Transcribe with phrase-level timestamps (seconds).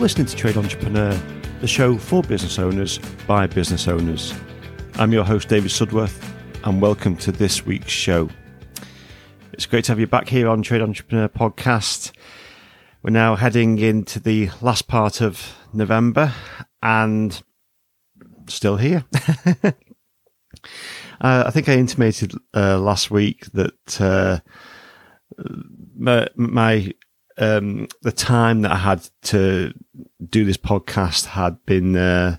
[0.00, 1.12] listening to Trade Entrepreneur,
[1.60, 4.32] the show for business owners by business owners.
[4.94, 6.26] I'm your host, David Sudworth,
[6.64, 8.30] and welcome to this week's show.
[9.52, 12.12] It's great to have you back here on Trade Entrepreneur Podcast.
[13.02, 16.32] We're now heading into the last part of November
[16.82, 17.42] and
[18.46, 19.04] still here.
[19.62, 19.72] uh,
[21.20, 24.38] I think I intimated uh, last week that uh,
[25.94, 26.90] my, my
[27.40, 29.72] um, the time that I had to
[30.28, 32.36] do this podcast had been uh,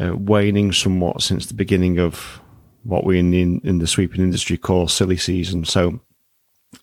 [0.00, 2.40] uh, waning somewhat since the beginning of
[2.82, 5.64] what we in the, in the sweeping industry call silly season.
[5.64, 6.00] So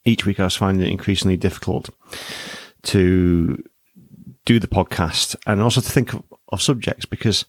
[0.05, 1.89] each week I was finding it increasingly difficult
[2.83, 3.63] to
[4.45, 7.45] do the podcast and also to think of, of subjects because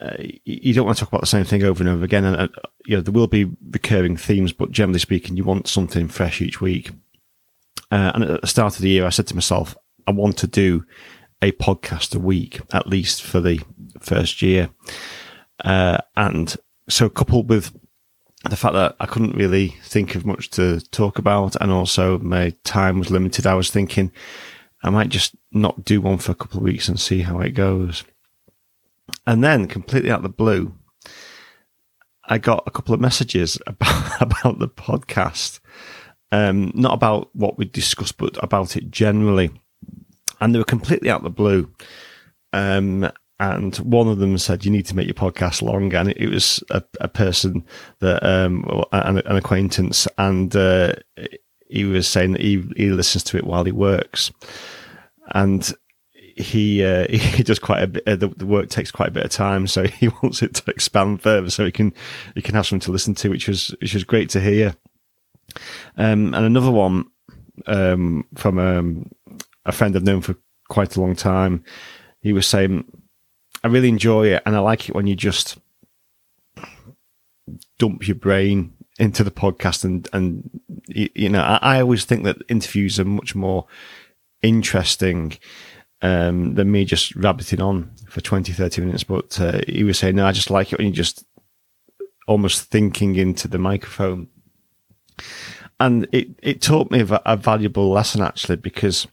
[0.00, 2.24] uh, you don't want to talk about the same thing over and over again.
[2.24, 2.48] And uh,
[2.86, 6.60] you know there will be recurring themes, but generally speaking, you want something fresh each
[6.60, 6.90] week.
[7.90, 10.46] Uh, and at the start of the year, I said to myself, I want to
[10.46, 10.84] do
[11.42, 13.60] a podcast a week, at least for the
[14.00, 14.70] first year.
[15.64, 16.56] Uh, and
[16.88, 17.76] so coupled with
[18.44, 22.54] the fact that I couldn't really think of much to talk about and also my
[22.64, 24.12] time was limited, I was thinking
[24.82, 27.50] I might just not do one for a couple of weeks and see how it
[27.50, 28.04] goes.
[29.26, 30.74] And then completely out of the blue,
[32.24, 35.60] I got a couple of messages about, about the podcast
[36.32, 39.50] um, not about what we discussed, but about it generally.
[40.40, 41.70] And they were completely out of the blue.
[42.52, 46.28] Um, and one of them said, "You need to make your podcast long," and it,
[46.30, 47.64] was a, a, person
[48.00, 50.94] that um, an, an acquaintance, and uh,
[51.68, 54.32] he was saying that he, he listens to it while he works,
[55.34, 55.70] and
[56.36, 58.02] he uh, he does quite a bit.
[58.06, 60.70] Uh, the, the, work takes quite a bit of time, so he wants it to
[60.70, 61.92] expand further, so he can
[62.34, 64.76] he can have something to listen to, which was which was great to hear.
[65.96, 67.06] Um, and another one
[67.66, 69.10] um, from um,
[69.64, 70.36] a friend I've known for
[70.68, 71.64] quite a long time.
[72.20, 72.84] He was saying,
[73.62, 75.58] I really enjoy it and I like it when you just
[77.78, 80.48] dump your brain into the podcast and, and
[80.88, 83.66] you, know, I, I, always think that interviews are much more
[84.42, 85.36] interesting
[86.00, 89.04] um, than me just rabbiting on for 20, 30 minutes.
[89.04, 91.24] But uh, he was saying, no, I just like it when you just
[92.26, 94.28] almost thinking into the microphone
[95.78, 99.06] and it, it taught me a, valuable lesson actually because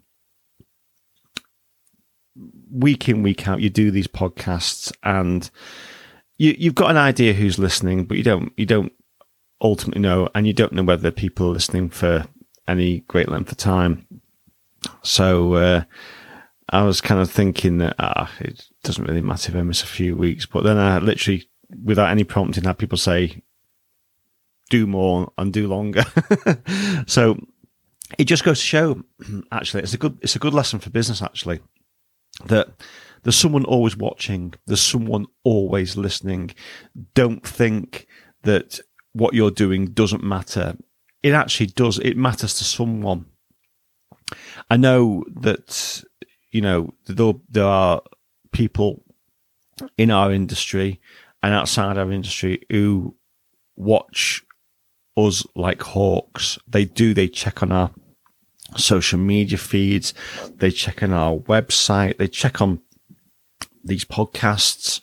[2.71, 5.51] week in week out you do these podcasts and
[6.37, 8.91] you you've got an idea who's listening but you don't you don't
[9.61, 12.25] ultimately know and you don't know whether people are listening for
[12.67, 14.07] any great length of time.
[15.01, 15.83] So uh,
[16.69, 19.87] I was kind of thinking that ah, it doesn't really matter if I miss a
[19.87, 21.49] few weeks but then I literally
[21.83, 23.41] without any prompting had people say
[24.73, 26.03] do more and do longer.
[27.05, 27.37] so
[28.17, 29.03] it just goes to show,
[29.51, 31.59] actually, it's a good it's a good lesson for business actually
[32.45, 32.69] that
[33.21, 36.55] there's someone always watching, there's someone always listening.
[37.13, 38.07] Don't think
[38.41, 38.79] that
[39.13, 40.75] what you're doing doesn't matter.
[41.21, 41.99] It actually does.
[41.99, 43.27] It matters to someone.
[44.71, 46.03] I know that
[46.51, 48.01] you know there, there are
[48.51, 49.03] people
[49.99, 50.99] in our industry
[51.43, 53.15] and outside our industry who
[53.75, 54.43] watch
[55.17, 56.57] us like hawks.
[56.67, 57.91] They do, they check on our
[58.77, 60.13] social media feeds,
[60.55, 62.81] they check on our website, they check on
[63.83, 65.01] these podcasts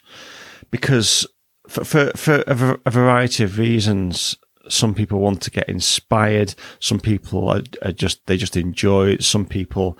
[0.70, 1.26] because
[1.68, 4.36] for, for, for a, variety of reasons,
[4.68, 6.54] some people want to get inspired.
[6.80, 9.24] Some people are, are just, they just enjoy it.
[9.24, 9.98] Some people,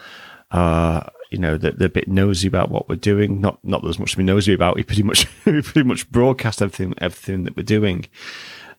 [0.50, 3.40] uh, you know, they're, they're, a bit nosy about what we're doing.
[3.40, 4.74] Not, not there's much to be nosy about.
[4.74, 8.06] We pretty much, we pretty much broadcast everything, everything that we're doing.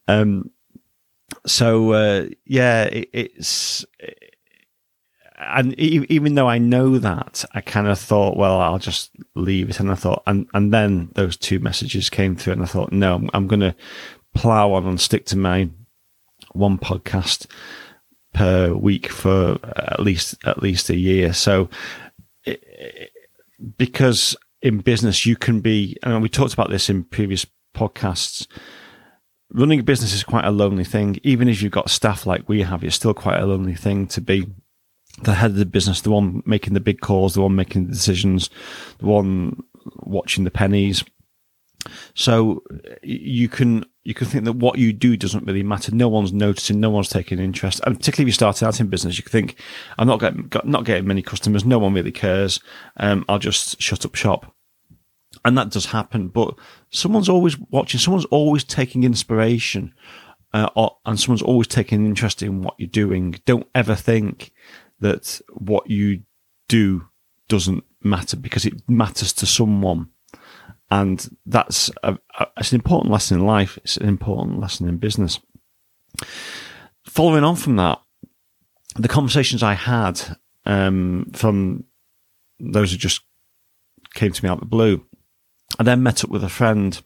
[0.08, 0.52] Um,
[1.46, 3.86] so uh, yeah, it, it's
[5.38, 9.80] and even though I know that, I kind of thought, well, I'll just leave it.
[9.80, 13.16] And I thought, and and then those two messages came through, and I thought, no,
[13.16, 13.76] I'm, I'm going to
[14.36, 15.70] plow on and stick to my
[16.54, 17.48] one podcast
[18.34, 21.34] per week for at least at least a year.
[21.34, 21.70] So
[23.78, 27.46] because in business you can be, and we talked about this in previous
[27.76, 28.48] podcasts
[29.54, 31.20] running a business is quite a lonely thing.
[31.24, 34.22] Even if you've got staff like we have, it's still quite a lonely thing to
[34.22, 34.48] be
[35.24, 37.94] the head of the business, the one making the big calls, the one making the
[37.94, 38.50] decisions,
[39.00, 39.62] the one
[39.98, 41.04] watching the pennies.
[42.14, 42.64] So
[43.02, 45.94] you can you can think that what you do doesn't really matter.
[45.94, 49.18] No one's noticing, no one's taking interest, and particularly if you start out in business,
[49.18, 49.60] you can think,
[49.98, 51.66] "I'm not getting not getting many customers.
[51.66, 52.60] No one really cares.
[52.98, 54.56] Um, I'll just shut up shop."
[55.44, 56.28] And that does happen.
[56.28, 56.56] But
[56.90, 58.00] someone's always watching.
[58.00, 59.94] Someone's always taking inspiration,
[60.54, 63.40] uh, or, and someone's always taking interest in what you're doing.
[63.46, 64.52] Don't ever think
[65.00, 66.24] that what you
[66.68, 67.08] do
[67.48, 70.10] doesn't matter because it matters to someone.
[70.90, 73.78] And that's a, a, it's an important lesson in life.
[73.84, 75.40] It's an important lesson in business.
[77.06, 78.00] Following on from that,
[78.96, 80.22] the conversations I had
[80.66, 81.86] um, from
[82.60, 83.22] those who just
[84.14, 85.06] came to me out of the blue,
[85.80, 87.02] I then met up with a friend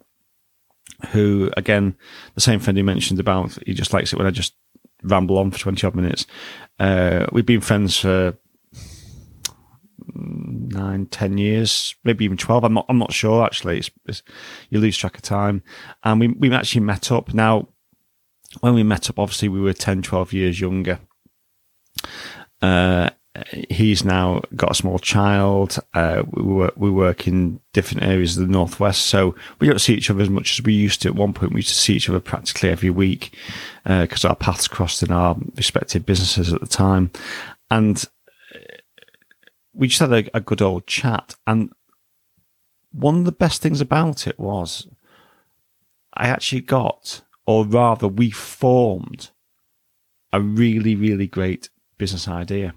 [1.09, 1.95] who, again,
[2.35, 4.55] the same friend he mentioned about, he just likes it when I just
[5.03, 6.25] ramble on for 20 odd minutes.
[6.79, 8.37] Uh, we've been friends for
[10.13, 12.63] nine, ten years, maybe even 12.
[12.63, 13.79] I'm not, I'm not sure actually.
[13.79, 14.23] It's, it's,
[14.69, 15.63] you lose track of time.
[16.03, 17.33] And we, we actually met up.
[17.33, 17.69] Now,
[18.61, 20.99] when we met up, obviously we were 10, 12 years younger.
[22.61, 23.09] Uh,
[23.69, 25.77] he's now got a small child.
[25.93, 29.93] Uh, we work, we work in different areas of the northwest, so we don't see
[29.93, 31.09] each other as much as we used to.
[31.09, 33.35] At one point, we used to see each other practically every week
[33.83, 37.11] because uh, our paths crossed in our respective businesses at the time,
[37.69, 38.05] and
[38.53, 38.59] uh,
[39.73, 41.35] we just had a, a good old chat.
[41.45, 41.71] And
[42.91, 44.87] one of the best things about it was
[46.13, 49.31] I actually got, or rather, we formed
[50.31, 52.73] a really, really great business idea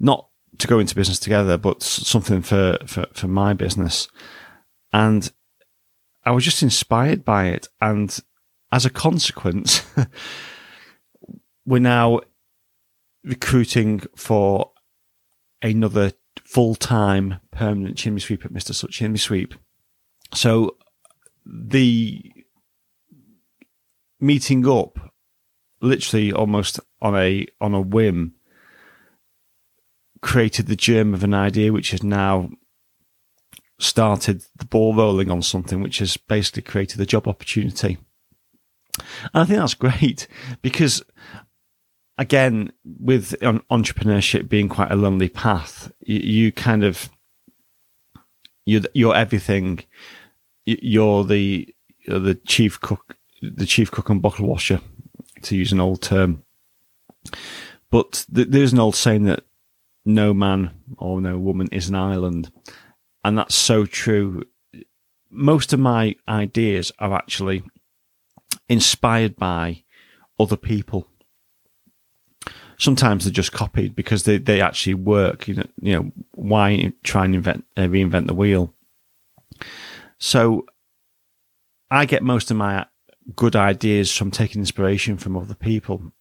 [0.00, 4.08] not to go into business together, but something for, for, for my business.
[4.92, 5.30] And
[6.24, 7.68] I was just inspired by it.
[7.80, 8.18] And
[8.72, 9.82] as a consequence,
[11.66, 12.20] we're now
[13.22, 14.72] recruiting for
[15.62, 16.12] another
[16.44, 18.74] full time permanent chimney sweep at Mr.
[18.74, 19.54] Soot Chimney Sweep.
[20.34, 20.76] So
[21.44, 22.32] the
[24.20, 25.12] meeting up
[25.80, 28.34] literally almost on a on a whim
[30.22, 32.50] created the germ of an idea which has now
[33.78, 37.98] started the ball rolling on something which has basically created a job opportunity.
[38.98, 40.28] And I think that's great
[40.62, 41.02] because
[42.18, 47.08] again, with entrepreneurship being quite a lonely path, you, kind of,
[48.66, 49.82] you're, you're everything.
[50.66, 51.74] You're the,
[52.06, 54.82] you're the chief cook, the chief cook and bottle washer,
[55.42, 56.44] to use an old term.
[57.90, 59.44] But th- there's an old saying that
[60.04, 62.50] no man or no woman is an island.
[63.24, 64.44] And that's so true.
[65.30, 67.62] Most of my ideas are actually
[68.68, 69.84] inspired by
[70.38, 71.06] other people.
[72.78, 75.46] Sometimes they're just copied because they, they actually work.
[75.46, 78.74] You know, you know, why try and invent, uh, reinvent the wheel?
[80.18, 80.64] So
[81.90, 82.86] I get most of my
[83.36, 86.12] good ideas from taking inspiration from other people.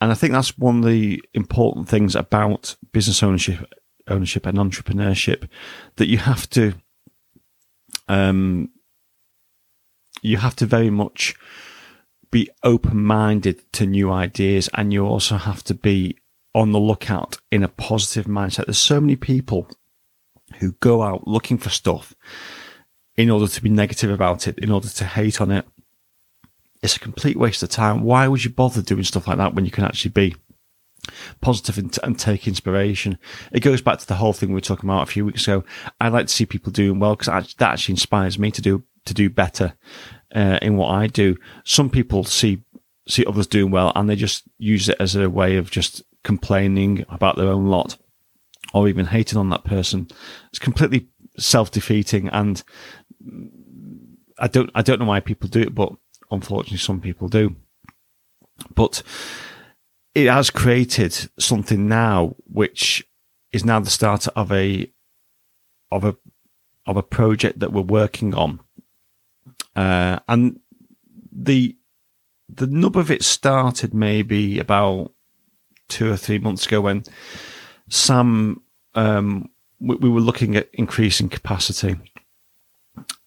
[0.00, 3.72] And I think that's one of the important things about business ownership,
[4.06, 5.48] ownership and entrepreneurship
[5.96, 6.74] that you have to,
[8.06, 8.70] um,
[10.22, 11.34] you have to very much
[12.30, 16.16] be open minded to new ideas and you also have to be
[16.54, 18.66] on the lookout in a positive mindset.
[18.66, 19.68] There's so many people
[20.58, 22.14] who go out looking for stuff
[23.16, 25.66] in order to be negative about it, in order to hate on it,
[26.82, 28.02] it's a complete waste of time.
[28.02, 30.36] Why would you bother doing stuff like that when you can actually be
[31.40, 33.18] positive and, and, take inspiration?
[33.52, 35.64] It goes back to the whole thing we were talking about a few weeks ago.
[36.00, 39.14] I like to see people doing well because that actually inspires me to do to
[39.14, 39.74] do better
[40.34, 41.36] uh, in what I do.
[41.64, 42.62] Some people see
[43.08, 47.06] see others doing well and they just use it as a way of just complaining
[47.08, 47.96] about their own lot
[48.74, 50.08] or even hating on that person.
[50.50, 52.62] It's completely self defeating and
[54.38, 55.92] I don't I don't know why people do it, but
[56.30, 57.56] unfortunately some people do.
[58.74, 59.02] But
[60.14, 63.06] it has created something now which
[63.52, 64.90] is now the start of a
[65.90, 66.16] of a
[66.86, 68.60] of a project that we're working on.
[69.76, 70.60] Uh, and
[71.32, 71.76] the
[72.48, 75.12] the nub of it started maybe about
[75.88, 77.04] two or three months ago when
[77.88, 78.62] Sam
[78.94, 81.96] um, we, we, were looking at increasing capacity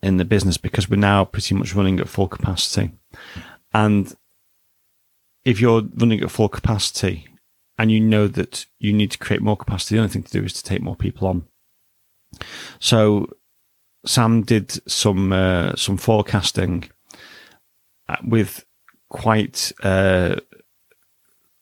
[0.02, 2.92] in the business because we're now pretty much running at full capacity.
[3.74, 4.14] And
[5.46, 7.28] if you're running at full capacity
[7.78, 10.44] and you know that you need to create more capacity, the only thing to do
[10.44, 11.46] is to take more people on.
[12.80, 13.28] So
[14.06, 16.90] Sam did some uh, some forecasting
[18.24, 18.66] with
[19.10, 20.36] quite uh,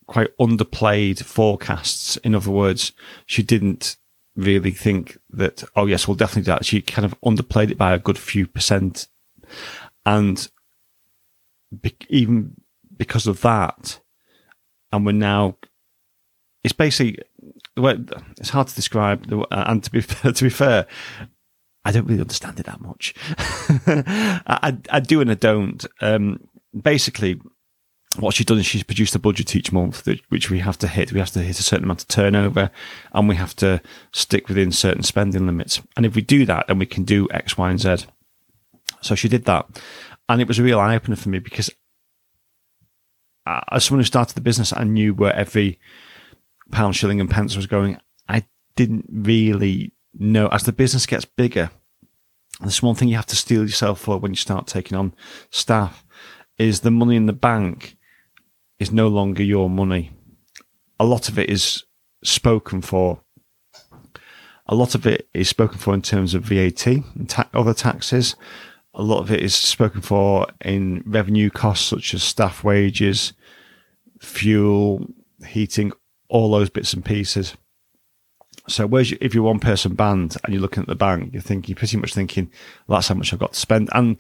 [0.08, 2.18] quite underplayed forecasts.
[2.18, 2.94] In other words,
[3.26, 3.98] she didn't
[4.40, 6.66] really think that, oh, yes, we'll definitely do that.
[6.66, 9.08] She kind of underplayed it by a good few percent.
[10.06, 10.48] And
[11.82, 12.56] be- even
[12.96, 14.00] because of that,
[14.92, 15.58] and we're now,
[16.64, 17.20] it's basically,
[17.78, 19.32] it's hard to describe.
[19.52, 20.02] And to be,
[20.34, 20.88] to be fair,
[21.86, 23.14] I don't really understand it that much.
[23.38, 25.86] I, I, do and I don't.
[26.02, 26.42] Um,
[26.80, 27.40] basically,
[28.18, 30.88] what she's done is she's produced a budget each month, that, which we have to
[30.88, 31.14] hit.
[31.14, 32.72] We have to hit a certain amount of turnover
[33.14, 35.82] and we have to stick within certain spending limits.
[35.96, 38.08] And if we do that, then we can do X, Y, and Z.
[39.02, 39.82] So she did that.
[40.28, 41.70] And it was a real eye opener for me because
[43.46, 45.80] as someone who started the business, I knew where every
[46.72, 48.00] pound, shilling, and pence was going.
[48.28, 50.48] I didn't really know.
[50.48, 51.72] As the business gets bigger,
[52.60, 55.14] there's one thing you have to steel yourself for when you start taking on
[55.50, 56.06] staff
[56.58, 57.98] is the money in the bank
[58.80, 60.12] is no longer your money.
[61.00, 61.84] A lot of it is
[62.24, 63.22] spoken for.
[64.68, 68.36] A lot of it is spoken for in terms of VAT and ta- other taxes.
[68.94, 73.34] A lot of it is spoken for in revenue costs such as staff wages,
[74.20, 75.08] fuel,
[75.46, 75.92] heating,
[76.28, 77.56] all those bits and pieces.
[78.68, 81.42] So, whereas you, if you're one person band and you're looking at the bank, you're
[81.42, 82.52] thinking, you're pretty much thinking,
[82.88, 83.90] well, that's how much I've got to spend.
[83.94, 84.18] And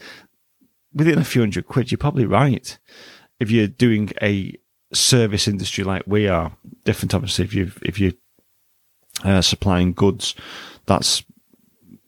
[0.94, 2.78] within a few hundred quid, you're probably right
[3.40, 4.56] if you're doing a
[4.94, 8.14] service industry like we are, different obviously if you if you
[9.24, 10.36] uh, supplying goods,
[10.86, 11.24] that's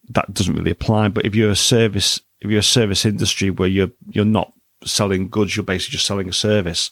[0.10, 1.10] that doesn't really apply.
[1.10, 5.30] But if you're a service if you're a service industry where you're you're not selling
[5.30, 6.92] goods, you're basically just selling a service,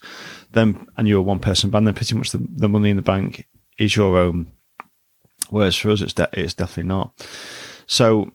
[0.52, 3.02] then and you're a one person band, then pretty much the, the money in the
[3.02, 4.52] bank is your own.
[5.50, 7.12] Whereas for us, it's de- it's definitely not.
[7.88, 8.32] So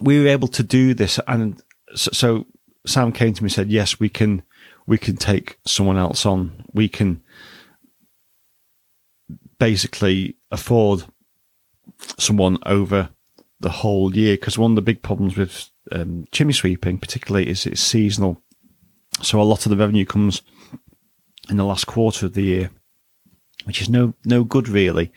[0.00, 1.62] we were able to do this, and
[1.94, 2.46] so, so
[2.86, 4.42] Sam came to me and said, "Yes, we can
[4.86, 6.64] we can take someone else on.
[6.72, 7.22] We can
[9.58, 11.04] basically afford
[12.18, 13.10] someone over
[13.60, 17.66] the whole year because one of the big problems with um, chimney sweeping, particularly, is
[17.66, 18.42] it's seasonal.
[19.22, 20.42] So a lot of the revenue comes
[21.48, 22.70] in the last quarter of the year,
[23.64, 25.12] which is no no good really.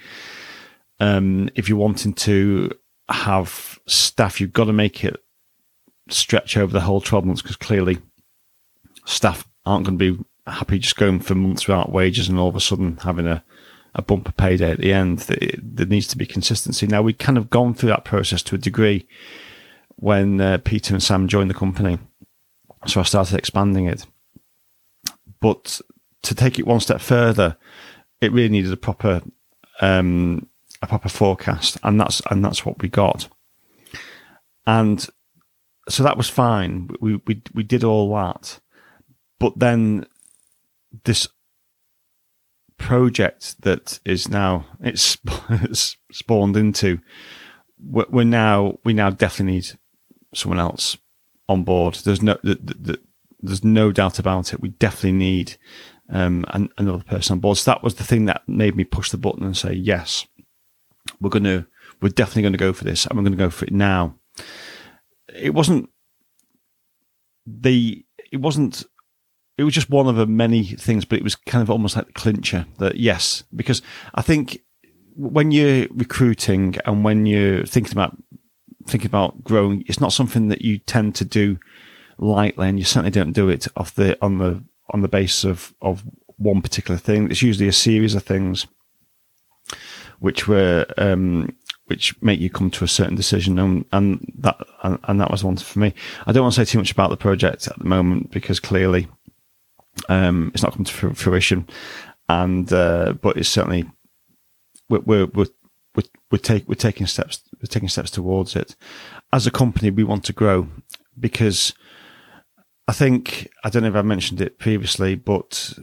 [0.99, 2.71] Um, if you're wanting to
[3.09, 5.17] have staff, you've got to make it
[6.09, 7.97] stretch over the whole 12 months because clearly
[9.05, 12.55] staff aren't going to be happy just going for months without wages and all of
[12.55, 13.43] a sudden having a,
[13.93, 15.19] a bumper payday at the end.
[15.19, 16.87] There needs to be consistency.
[16.87, 19.07] Now, we'd kind of gone through that process to a degree
[19.97, 21.99] when uh, Peter and Sam joined the company.
[22.85, 24.05] So I started expanding it.
[25.39, 25.81] But
[26.23, 27.57] to take it one step further,
[28.21, 29.21] it really needed a proper
[29.81, 30.47] um,
[30.81, 33.27] a proper forecast, and that's and that's what we got.
[34.65, 35.07] And
[35.89, 36.89] so that was fine.
[36.99, 38.59] We we we did all that,
[39.39, 40.05] but then
[41.03, 41.27] this
[42.77, 45.17] project that is now it's,
[45.49, 46.99] it's spawned into
[47.79, 49.67] we're now we now definitely need
[50.33, 50.97] someone else
[51.47, 51.95] on board.
[51.95, 54.61] There's no there's no doubt about it.
[54.61, 55.57] We definitely need
[56.09, 57.57] um, another person on board.
[57.57, 60.25] So that was the thing that made me push the button and say yes
[61.19, 61.65] we're to
[62.01, 64.15] we're definitely going to go for this and we're going to go for it now.
[65.33, 65.89] It wasn't
[67.45, 68.83] the it wasn't
[69.57, 72.07] it was just one of the many things, but it was kind of almost like
[72.07, 73.81] the clincher that yes, because
[74.13, 74.61] I think
[75.15, 78.15] when you're recruiting and when you're thinking about
[78.85, 81.57] thinking about growing, it's not something that you tend to do
[82.19, 85.73] lightly, and you certainly don't do it off the on the on the basis of
[85.81, 86.03] of
[86.37, 87.29] one particular thing.
[87.29, 88.67] It's usually a series of things
[90.19, 91.55] which were um,
[91.87, 95.43] which make you come to a certain decision, and, and that and, and, that was
[95.43, 95.93] one for me.
[96.25, 99.07] I don't want to say too much about the project at the moment because clearly
[100.09, 101.67] um, it's not come to fruition,
[102.29, 103.85] and uh, but it's certainly
[104.89, 105.47] we're we're we're,
[105.95, 108.75] we're, we're, take, we're taking steps we're taking steps towards it.
[109.33, 110.67] As a company, we want to grow
[111.19, 111.73] because
[112.87, 115.73] I think I don't know if I mentioned it previously, but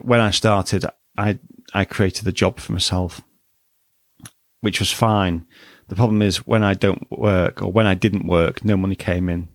[0.00, 0.84] when I started,
[1.16, 1.38] I
[1.74, 3.20] I created the job for myself,
[4.60, 5.46] which was fine.
[5.88, 9.30] The problem is when I don't work or when I didn't work, no money came
[9.30, 9.48] in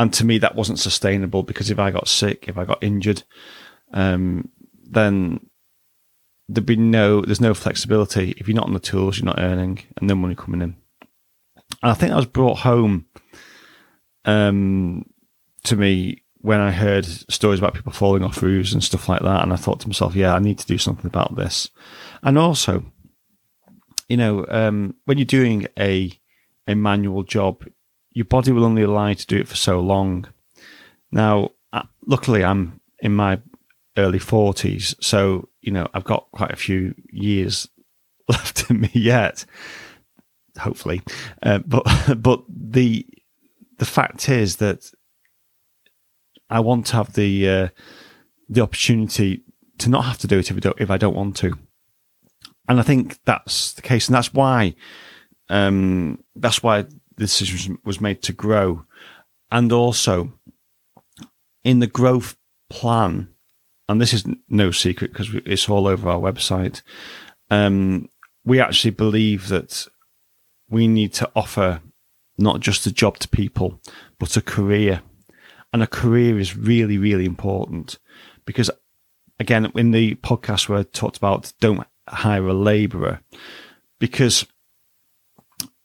[0.00, 3.22] and to me that wasn't sustainable because if I got sick, if I got injured,
[3.92, 4.48] um,
[4.84, 5.40] then
[6.48, 8.32] there'd be no there's no flexibility.
[8.38, 10.76] If you're not on the tools, you're not earning, and no money coming in.
[11.82, 13.06] And I think that was brought home
[14.24, 15.04] um,
[15.64, 19.42] to me when I heard stories about people falling off roofs and stuff like that,
[19.42, 21.70] and I thought to myself, yeah, I need to do something about this.
[22.22, 22.84] And also,
[24.08, 26.12] you know, um, when you're doing a
[26.66, 27.64] a manual job,
[28.18, 30.26] your body will only allow you to do it for so long.
[31.12, 31.52] Now,
[32.04, 33.40] luckily, I'm in my
[33.96, 37.68] early 40s, so, you know, I've got quite a few years
[38.28, 39.44] left in me yet,
[40.58, 41.02] hopefully.
[41.40, 41.86] Uh, but,
[42.18, 43.06] but the,
[43.78, 44.90] the fact is that
[46.50, 47.68] I want to have the, uh,
[48.48, 49.44] the opportunity
[49.78, 51.56] to not have to do it if I don't, if I don't want to.
[52.68, 54.08] And I think that's the case.
[54.08, 54.74] And that's why,
[55.48, 56.86] um, that's why
[57.18, 58.84] decision was made to grow.
[59.50, 60.32] And also,
[61.64, 62.36] in the growth
[62.70, 63.28] plan,
[63.88, 66.82] and this is no secret because it's all over our website.
[67.50, 68.08] Um,
[68.44, 69.86] we actually believe that
[70.68, 71.80] we need to offer
[72.36, 73.80] not just a job to people,
[74.18, 75.02] but a career.
[75.72, 77.98] And a career is really, really important
[78.46, 78.70] because,
[79.38, 83.20] again, in the podcast I talked about don't hire a labourer,
[83.98, 84.46] because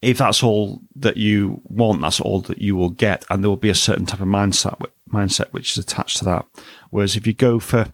[0.03, 3.57] if that's all that you want, that's all that you will get, and there will
[3.57, 4.79] be a certain type of mindset
[5.11, 6.45] mindset which is attached to that.
[6.89, 7.93] Whereas if you go for,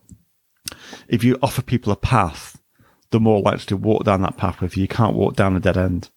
[1.07, 2.61] if you offer people a path,
[3.11, 4.83] they're more likely to walk down that path with you.
[4.83, 6.09] You can't walk down a dead end,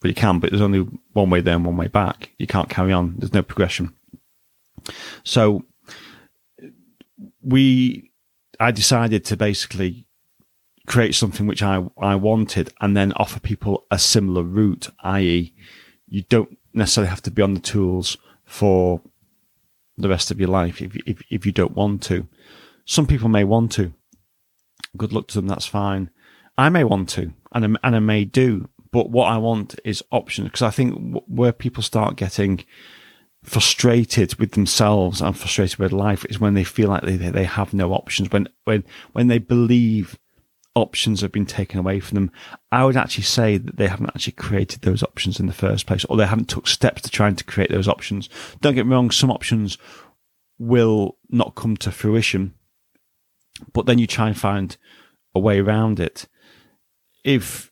[0.00, 0.38] but you can.
[0.38, 2.30] But there's only one way there and one way back.
[2.38, 3.16] You can't carry on.
[3.18, 3.94] There's no progression.
[5.24, 5.64] So
[7.42, 8.10] we,
[8.60, 10.06] I decided to basically
[10.88, 15.54] create something which I, I wanted and then offer people a similar route, i.e.,
[16.08, 19.02] you don't necessarily have to be on the tools for
[19.98, 22.26] the rest of your life if, if, if you don't want to.
[22.86, 23.92] Some people may want to.
[24.96, 26.10] Good luck to them, that's fine.
[26.56, 30.02] I may want to, and I, and I may do, but what I want is
[30.10, 32.64] options because I think where people start getting
[33.44, 37.74] frustrated with themselves and frustrated with life is when they feel like they, they have
[37.74, 40.18] no options, when, when, when they believe
[40.78, 42.30] options have been taken away from them.
[42.72, 46.04] I would actually say that they haven't actually created those options in the first place,
[46.06, 48.28] or they haven't took steps to trying to create those options.
[48.60, 49.78] Don't get me wrong, some options
[50.58, 52.54] will not come to fruition,
[53.72, 54.76] but then you try and find
[55.34, 56.26] a way around it.
[57.24, 57.70] If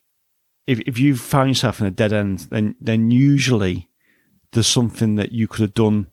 [0.65, 3.89] if if you found yourself in a dead end, then then usually
[4.51, 6.07] there's something that you could have done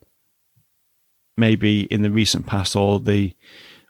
[1.37, 3.33] maybe in the recent past or the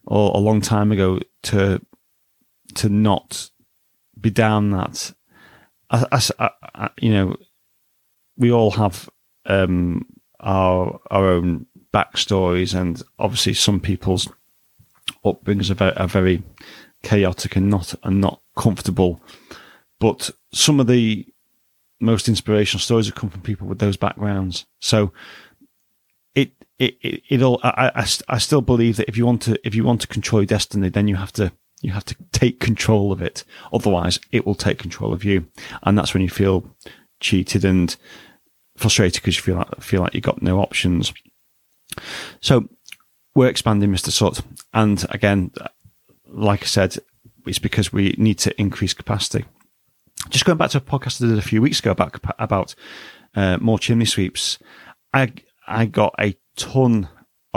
[0.06, 1.82] or a long time ago to
[2.74, 3.50] to not
[4.20, 5.14] be down that.
[5.90, 7.36] I, I, I, you know,
[8.38, 9.10] we all have
[9.46, 10.06] um,
[10.40, 14.28] our our own backstories, and obviously some people's
[15.24, 16.44] upbringings are very, are very
[17.04, 19.22] chaotic and not and not comfortable.
[20.00, 21.28] But some of the
[22.02, 24.66] most inspirational stories have come from people with those backgrounds.
[24.80, 25.14] So
[26.34, 29.60] it it it, it all I, I, I still believe that if you want to
[29.66, 31.52] if you want to control your destiny, then you have to
[31.86, 33.44] you have to take control of it.
[33.72, 35.48] Otherwise, it will take control of you.
[35.84, 36.76] And that's when you feel
[37.20, 37.96] cheated and
[38.78, 41.14] frustrated because you feel like, feel like you've got no options.
[42.42, 42.68] So
[43.36, 44.12] we're expanding Mr.
[44.12, 44.42] Soot.
[44.74, 45.52] And again,
[46.28, 46.98] like I said,
[47.46, 49.46] it's because we need to increase capacity.
[50.30, 52.76] Just going back to a podcast I did a few weeks ago about, about
[53.36, 54.58] uh, more chimney sweeps,
[55.14, 55.34] I,
[55.68, 57.10] I got a ton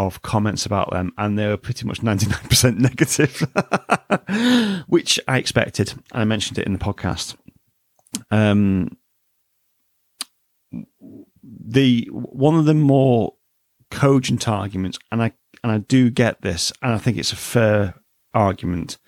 [0.06, 5.94] of comments about them, and they were pretty much 99% negative, which I expected.
[6.12, 7.36] I mentioned it in the podcast.
[8.30, 8.96] Um,
[11.42, 13.34] the one of the more
[13.90, 15.32] cogent arguments, and I
[15.62, 17.94] and I do get this, and I think it's a fair
[18.32, 18.98] argument,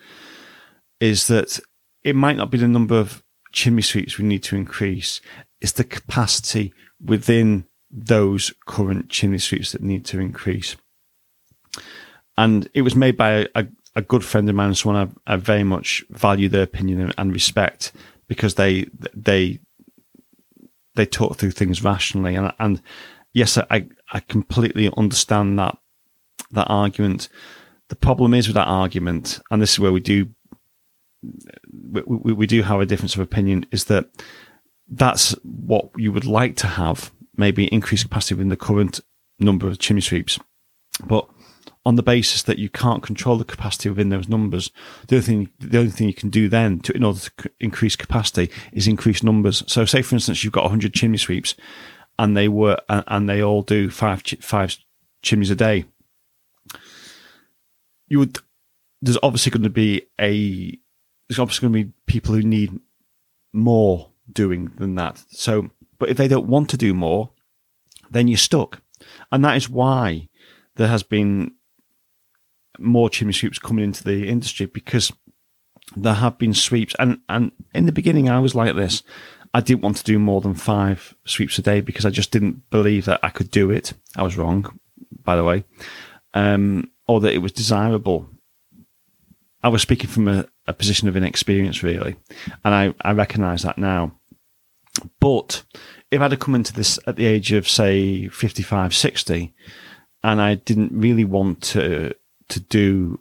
[0.98, 1.61] is that
[2.03, 3.22] it might not be the number of
[3.53, 5.20] chimney sweeps we need to increase;
[5.61, 10.76] it's the capacity within those current chimney sweeps that need to increase.
[12.37, 15.64] And it was made by a, a good friend of mine, someone I, I very
[15.64, 17.92] much value their opinion and respect
[18.29, 19.59] because they they
[20.94, 22.37] they talk through things rationally.
[22.37, 22.83] And and
[23.35, 25.76] yes, I I completely understand that
[26.53, 27.29] that argument.
[27.88, 30.29] The problem is with that argument, and this is where we do
[31.72, 34.07] we, we, we do have a difference of opinion, is that
[34.88, 39.00] that's what you would like to have, maybe increased capacity within the current
[39.40, 40.38] number of chimney sweeps.
[41.05, 41.29] But
[41.85, 44.70] on the basis that you can't control the capacity within those numbers,
[45.09, 47.96] the only thing, the only thing you can do then to, in order to increase
[47.96, 49.64] capacity is increase numbers.
[49.66, 51.55] So say, for instance, you've got 100 chimney sweeps
[52.18, 54.76] and they were, and they all do five, five
[55.22, 55.87] chimneys a day.
[58.09, 58.38] You would,
[59.00, 60.79] there's obviously going to be a,
[61.29, 62.79] there's obviously going to be people who need
[63.53, 65.22] more doing than that.
[65.31, 65.70] So,
[66.01, 67.31] but if they don't want to do more,
[68.11, 68.83] then you're stuck.
[69.31, 70.29] And that is why
[70.75, 71.53] there has been
[72.79, 75.13] more chimney sweeps coming into the industry because
[75.95, 76.97] there have been sweeps.
[76.99, 79.03] And, and in the beginning, I was like this.
[79.53, 82.71] I didn't want to do more than five sweeps a day because I just didn't
[82.71, 83.93] believe that I could do it.
[84.17, 84.79] I was wrong,
[85.23, 85.65] by the way,
[86.35, 88.29] um, or that it was desirable.
[89.63, 92.17] I was speaking from a, a position of inexperience, really,
[92.65, 94.20] and I, I recognise that now.
[95.20, 95.62] But
[96.11, 99.55] if I'd have come into this at the age of, say, 55, 60,
[100.22, 102.14] and I didn't really want to
[102.48, 103.20] to do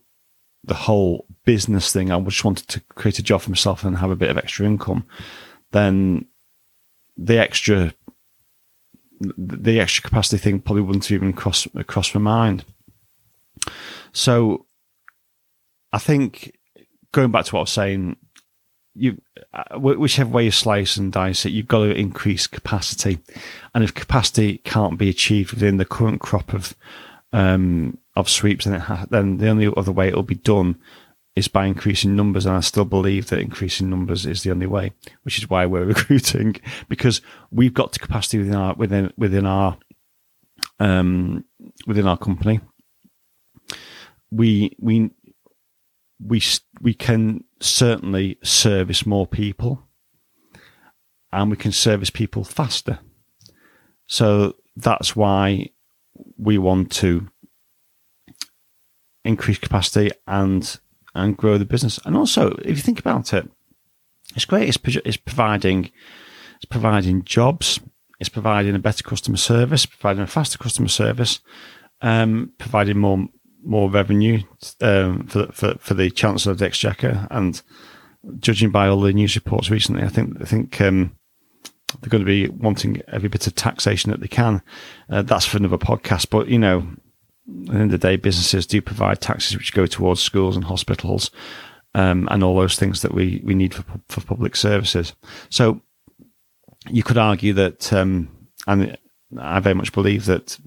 [0.64, 2.12] the whole business thing.
[2.12, 4.66] I just wanted to create a job for myself and have a bit of extra
[4.66, 5.06] income.
[5.72, 6.26] Then
[7.18, 7.94] the extra
[9.22, 12.66] the extra capacity thing probably wouldn't even cross cross my mind.
[14.12, 14.66] So
[15.92, 16.58] I think
[17.12, 18.18] going back to what I was saying,
[19.00, 19.22] you
[19.54, 23.20] uh, whichever way you slice and dice it, you've got to increase capacity,
[23.74, 26.76] and if capacity can't be achieved within the current crop of
[27.32, 30.78] um, of sweeps, then, ha- then the only other way it'll be done
[31.36, 32.46] is by increasing numbers.
[32.46, 34.92] And I still believe that increasing numbers is the only way,
[35.24, 36.56] which is why we're recruiting
[36.88, 39.78] because we've got the capacity within our within within our
[40.80, 41.46] um,
[41.88, 42.60] within our company.
[44.32, 45.12] We we
[46.24, 46.42] we
[46.82, 49.88] we can certainly service more people,
[51.32, 53.00] and we can service people faster.
[54.08, 55.70] So that's why
[56.38, 57.30] we want to
[59.24, 60.80] increase capacity and
[61.16, 62.00] and grow the business.
[62.06, 63.50] And also, if you think about it,
[64.36, 64.70] it's great.
[64.70, 65.92] It's, it's providing
[66.56, 67.80] it's providing jobs.
[68.20, 71.40] It's providing a better customer service, providing a faster customer service,
[72.02, 73.28] um, providing more
[73.64, 74.42] more revenue
[74.82, 77.28] um, for, for for the Chancellor of the Exchequer.
[77.30, 77.62] And
[78.40, 81.16] judging by all the news reports recently, I think I think um,
[82.00, 84.62] they're going to be wanting every bit of taxation that they can.
[85.10, 86.30] Uh, that's for another podcast.
[86.30, 86.88] But you know,
[87.62, 90.66] at the end of the day, businesses do provide taxes which go towards schools and
[90.66, 91.32] hospitals,
[91.96, 95.14] um, and all those things that we we need for for public services.
[95.50, 95.82] So
[96.90, 98.30] you could argue that, um,
[98.66, 98.98] and
[99.38, 100.58] I very much believe that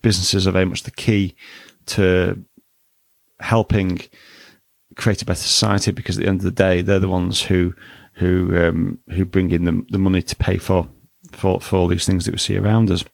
[0.00, 1.34] businesses are very much the key
[1.86, 2.44] to
[3.40, 4.00] helping
[4.96, 7.74] create a better society because at the end of the day, they're the ones who
[8.14, 10.88] who um, who bring in the, the money to pay for,
[11.32, 13.04] for for all these things that we see around us.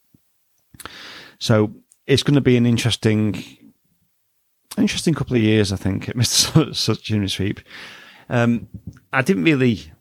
[1.38, 1.74] So
[2.06, 3.44] it's going to be an interesting
[4.76, 6.74] interesting couple of years, I think, Mr.
[6.74, 7.60] Soot Sweep.
[8.28, 8.68] Um,
[9.12, 9.92] I didn't really,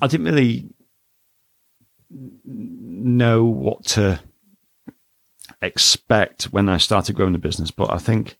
[0.00, 0.68] I didn't really
[2.44, 4.20] know what to
[5.62, 8.36] expect when I started growing the business, but I think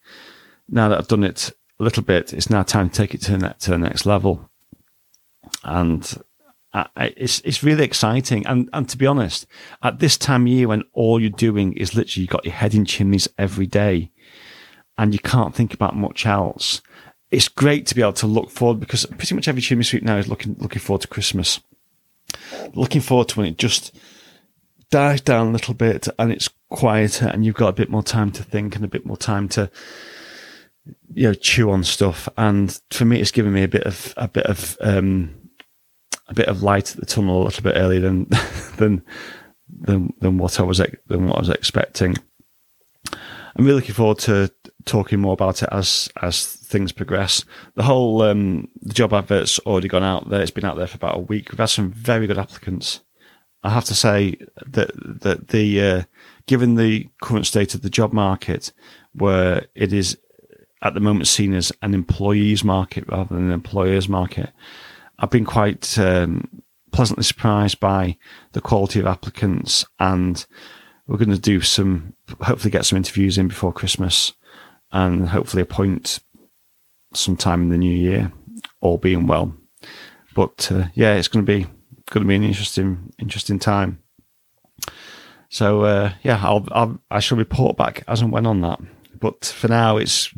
[0.68, 3.37] now that I've done it a little bit, it's now time to take it to
[3.37, 4.50] the, to the next level
[5.64, 6.22] and
[6.72, 8.46] I, it's it's really exciting.
[8.46, 9.46] And and to be honest,
[9.83, 12.74] at this time of year when all you're doing is literally you got your head
[12.74, 14.11] in chimneys every day,
[14.96, 16.80] and you can't think about much else.
[17.30, 20.16] It's great to be able to look forward because pretty much every chimney sweep now
[20.16, 21.61] is looking looking forward to Christmas,
[22.74, 23.96] looking forward to when it just
[24.90, 28.30] dies down a little bit and it's quieter and you've got a bit more time
[28.33, 29.70] to think and a bit more time to
[31.12, 32.28] you know chew on stuff.
[32.37, 35.35] And for me, it's given me a bit of a bit of um,
[36.28, 38.28] a bit of light at the tunnel a little bit earlier than
[38.76, 39.02] than
[39.68, 42.16] than than what I was than what I was expecting.
[43.56, 44.50] I'm really looking forward to
[44.85, 47.44] talking more about it as as things progress.
[47.74, 50.40] The whole um, the job advert's already gone out there.
[50.40, 51.50] It's been out there for about a week.
[51.50, 53.00] We've had some very good applicants.
[53.62, 56.02] I have to say that that the uh,
[56.50, 58.72] given the current state of the job market,
[59.12, 60.18] where it is
[60.82, 64.50] at the moment seen as an employees market rather than an employers market,
[65.20, 68.16] I've been quite um, pleasantly surprised by
[68.50, 70.44] the quality of applicants, and
[71.06, 74.32] we're going to do some, hopefully, get some interviews in before Christmas,
[74.90, 76.18] and hopefully appoint
[77.14, 78.32] sometime in the new year,
[78.80, 79.54] all being well.
[80.34, 81.68] But uh, yeah, it's going to be
[82.10, 84.02] going to be an interesting interesting time.
[85.50, 88.80] So uh, yeah, I'll, I'll I shall report back as and when on that.
[89.20, 90.32] But for now, it's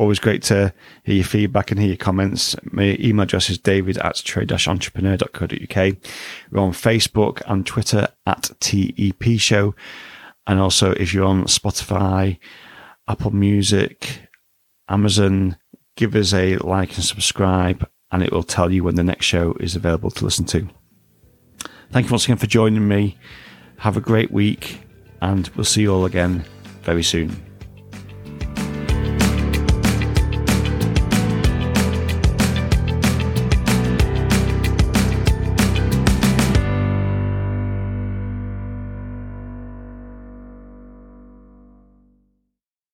[0.00, 0.72] Always great to
[1.04, 2.56] hear your feedback and hear your comments.
[2.62, 5.96] My email address is david at trade-entrepreneur.co.uk.
[6.50, 9.74] We're on Facebook and Twitter at TEP Show.
[10.46, 12.38] And also, if you're on Spotify,
[13.08, 14.30] Apple Music,
[14.88, 15.58] Amazon,
[15.96, 19.52] give us a like and subscribe, and it will tell you when the next show
[19.60, 20.66] is available to listen to.
[21.90, 23.18] Thank you once again for joining me.
[23.80, 24.78] Have a great week,
[25.22, 26.44] and we'll see you all again
[26.82, 27.49] very soon.